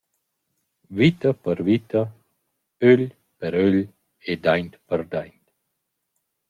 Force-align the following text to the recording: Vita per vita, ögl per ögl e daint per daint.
Vita 1.01 1.33
per 1.47 1.57
vita, 1.67 2.03
ögl 2.91 3.05
per 3.39 3.53
ögl 3.67 3.81
e 4.31 4.41
daint 4.45 4.73
per 4.87 5.01
daint. 5.15 5.43